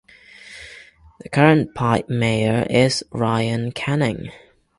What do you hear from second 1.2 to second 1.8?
current